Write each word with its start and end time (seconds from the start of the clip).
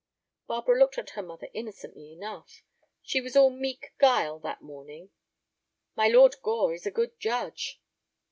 Barbara 0.47 0.79
looked 0.79 0.97
at 0.97 1.11
her 1.11 1.21
mother 1.21 1.47
innocently 1.53 2.11
enough. 2.11 2.63
She 3.03 3.21
was 3.21 3.35
all 3.35 3.51
meek 3.51 3.93
guile 3.99 4.39
that 4.39 4.63
morning. 4.63 5.11
"My 5.95 6.07
Lord 6.07 6.37
Gore 6.41 6.73
is 6.73 6.87
a 6.87 6.89
good 6.89 7.19
judge." 7.19 7.79